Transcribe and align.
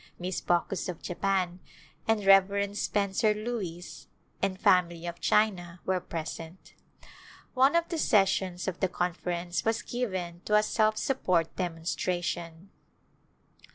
Miss 0.17 0.41
Baucus 0.41 0.89
of 0.89 1.03
Japan, 1.03 1.59
and 2.07 2.25
Rev. 2.25 2.75
Spencer 2.75 3.35
Lewis 3.35 4.07
and 4.41 4.59
family 4.59 5.05
of 5.05 5.21
China, 5.21 5.79
were 5.85 5.99
present. 5.99 6.73
One 7.53 7.75
of 7.75 7.87
the 7.89 7.99
sessions 7.99 8.67
of 8.67 8.79
the 8.79 8.87
Conference 8.89 9.63
was 9.63 9.83
given 9.83 10.41
to 10.45 10.55
a 10.55 10.63
self 10.63 10.97
support 10.97 11.55
demonstration. 11.55 12.71